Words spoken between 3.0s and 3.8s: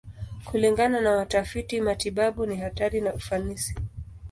na ufanisi.